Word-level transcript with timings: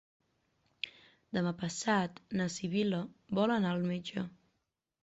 Demà 1.39 1.53
passat 1.65 2.17
na 2.41 2.49
Sibil·la 2.57 3.05
vol 3.41 3.57
anar 3.61 3.77
al 3.79 3.89
metge. 3.95 4.27